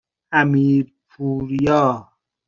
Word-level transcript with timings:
امیرپوریا 0.39 1.85